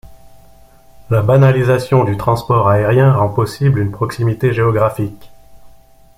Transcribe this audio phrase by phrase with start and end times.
[1.11, 5.29] La banalisation du transport aérien rend possible une proximité géographique.